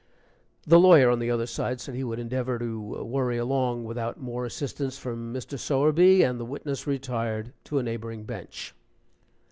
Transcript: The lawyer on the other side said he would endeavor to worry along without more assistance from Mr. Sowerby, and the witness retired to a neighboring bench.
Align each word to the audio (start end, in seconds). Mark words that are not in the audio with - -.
The 0.65 0.79
lawyer 0.79 1.11
on 1.11 1.19
the 1.19 1.29
other 1.29 1.45
side 1.45 1.79
said 1.79 1.93
he 1.93 2.03
would 2.03 2.17
endeavor 2.17 2.57
to 2.57 2.81
worry 3.05 3.37
along 3.37 3.83
without 3.85 4.19
more 4.19 4.45
assistance 4.47 4.97
from 4.97 5.31
Mr. 5.31 5.59
Sowerby, 5.59 6.23
and 6.23 6.39
the 6.39 6.43
witness 6.43 6.87
retired 6.87 7.53
to 7.65 7.77
a 7.77 7.83
neighboring 7.83 8.23
bench. 8.23 8.73